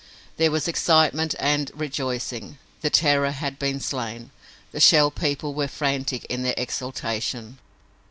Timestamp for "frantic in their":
5.67-6.55